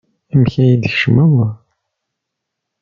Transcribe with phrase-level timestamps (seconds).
[0.33, 1.35] Amek ay d-tkecmeḍ?